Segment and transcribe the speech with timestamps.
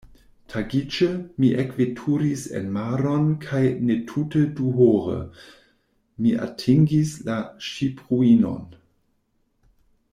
[0.51, 1.07] Tagiĝe,
[1.41, 5.19] mi ekveturis enmaron kaj netute duhore,
[6.27, 8.65] mi atingis la ŝipruinon.